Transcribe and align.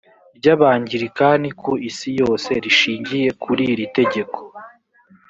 ry 0.37 0.45
abangilikani 0.55 1.49
ku 1.61 1.71
isi 1.89 2.09
yose 2.21 2.49
rishingiye 2.63 3.27
kuri 3.43 3.65
ritegeko 3.79 4.39